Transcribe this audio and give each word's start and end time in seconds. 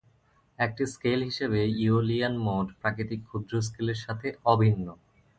একটি 0.59 0.83
স্কেল 0.85 1.19
হিসাবে 1.23 1.59
Aeolian 1.83 2.35
mode 2.37 2.67
প্রাকৃতিক 2.81 3.19
ক্ষুদ্র 3.27 3.53
স্কেলের 3.61 3.99
সাথে 4.05 4.27
অভিন্ন। 4.45 4.87